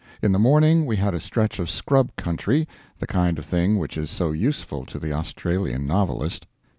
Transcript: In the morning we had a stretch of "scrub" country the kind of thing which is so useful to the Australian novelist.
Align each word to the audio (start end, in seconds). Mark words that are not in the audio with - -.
In 0.19 0.31
the 0.31 0.39
morning 0.39 0.87
we 0.87 0.95
had 0.95 1.13
a 1.13 1.19
stretch 1.19 1.59
of 1.59 1.69
"scrub" 1.69 2.15
country 2.15 2.67
the 2.97 3.05
kind 3.05 3.37
of 3.37 3.45
thing 3.45 3.77
which 3.77 3.97
is 3.99 4.09
so 4.09 4.31
useful 4.31 4.83
to 4.87 4.97
the 4.97 5.13
Australian 5.13 5.85
novelist. 5.85 6.47